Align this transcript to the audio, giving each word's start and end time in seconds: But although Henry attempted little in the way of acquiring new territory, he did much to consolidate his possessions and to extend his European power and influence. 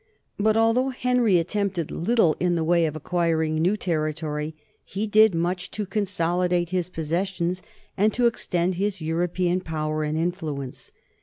But 0.39 0.57
although 0.57 0.89
Henry 0.89 1.37
attempted 1.37 1.91
little 1.91 2.35
in 2.39 2.55
the 2.55 2.63
way 2.63 2.87
of 2.87 2.95
acquiring 2.95 3.61
new 3.61 3.77
territory, 3.77 4.55
he 4.83 5.05
did 5.05 5.35
much 5.35 5.69
to 5.69 5.85
consolidate 5.85 6.69
his 6.69 6.89
possessions 6.89 7.61
and 7.95 8.11
to 8.15 8.25
extend 8.25 8.73
his 8.81 8.99
European 8.99 9.61
power 9.61 10.01
and 10.03 10.17
influence. 10.17 10.91